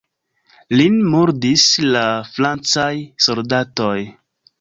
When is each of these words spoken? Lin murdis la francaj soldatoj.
Lin 0.77 0.95
murdis 1.15 1.65
la 1.95 2.03
francaj 2.37 2.87
soldatoj. 3.27 3.95